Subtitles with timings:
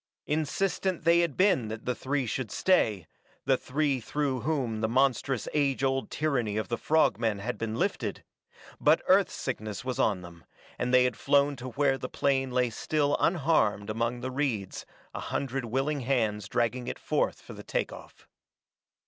[0.25, 3.05] Insistent they had been that the three should stay,
[3.45, 7.75] the three through whom the monstrous age old tyranny of the frog men had been
[7.75, 8.23] lifted,
[8.79, 10.43] but Earth sickness was on them,
[10.79, 15.19] and they had flown to where the plane lay still unharmed among the reeds, a
[15.19, 18.27] hundred willing hands dragging it forth for the take off.